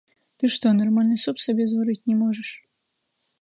[0.43, 2.49] Ты што, нармальны суп сабе зварыць не можаш?